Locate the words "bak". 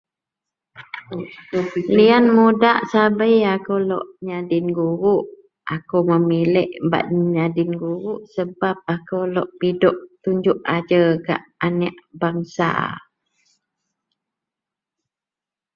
6.91-7.05